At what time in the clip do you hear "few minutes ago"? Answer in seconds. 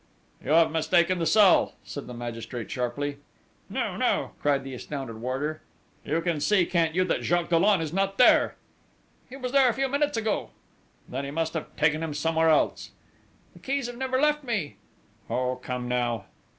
9.75-10.49